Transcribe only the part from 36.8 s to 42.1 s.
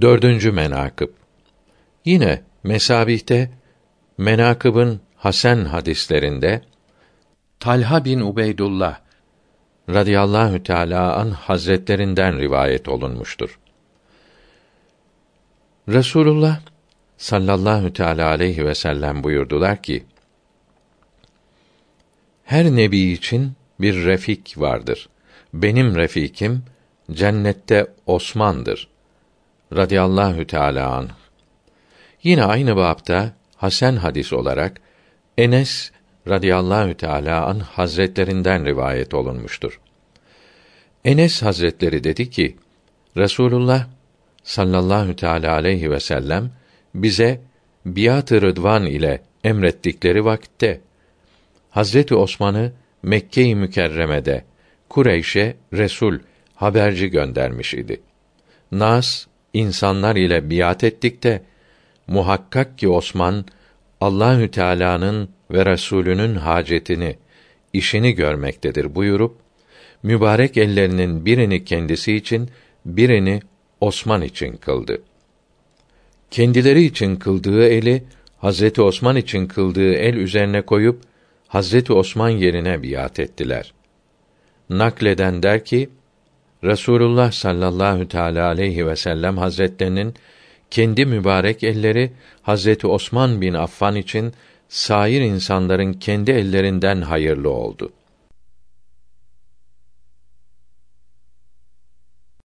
teala an hazretlerinden rivayet olunmuştur. Enes Hazretleri